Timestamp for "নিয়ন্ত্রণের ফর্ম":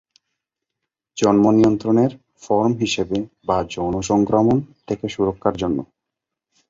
1.51-2.71